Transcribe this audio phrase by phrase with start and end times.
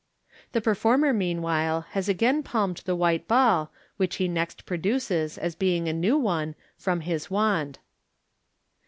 [0.53, 5.87] The performer, meanwhile, has again palmed the white ball, which he next produces, as being
[5.87, 7.77] a new one, from his wand.